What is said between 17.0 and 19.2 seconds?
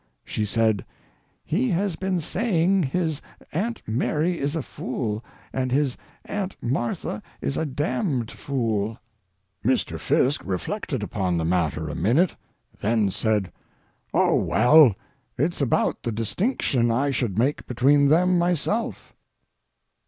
should make between them myself."